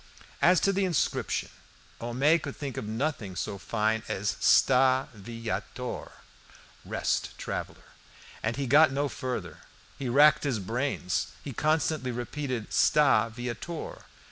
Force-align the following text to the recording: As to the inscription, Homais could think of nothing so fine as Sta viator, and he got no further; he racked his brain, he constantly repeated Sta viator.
As 0.41 0.59
to 0.61 0.73
the 0.73 0.83
inscription, 0.83 1.49
Homais 1.99 2.39
could 2.39 2.55
think 2.55 2.75
of 2.75 2.85
nothing 2.87 3.35
so 3.35 3.59
fine 3.59 4.01
as 4.07 4.35
Sta 4.39 5.05
viator, 5.13 6.11
and 8.43 8.55
he 8.55 8.65
got 8.65 8.91
no 8.91 9.07
further; 9.07 9.57
he 9.99 10.09
racked 10.09 10.43
his 10.43 10.57
brain, 10.57 11.03
he 11.43 11.53
constantly 11.53 12.09
repeated 12.09 12.73
Sta 12.73 13.29
viator. 13.29 14.01